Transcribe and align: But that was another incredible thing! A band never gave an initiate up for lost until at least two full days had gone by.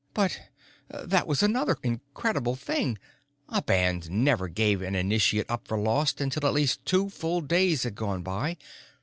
But 0.15 0.41
that 0.89 1.27
was 1.27 1.43
another 1.43 1.77
incredible 1.83 2.55
thing! 2.55 2.97
A 3.49 3.61
band 3.61 4.09
never 4.09 4.47
gave 4.47 4.81
an 4.81 4.95
initiate 4.95 5.47
up 5.47 5.67
for 5.67 5.77
lost 5.77 6.19
until 6.19 6.47
at 6.47 6.53
least 6.55 6.83
two 6.87 7.07
full 7.11 7.39
days 7.41 7.83
had 7.83 7.93
gone 7.93 8.23
by. 8.23 8.57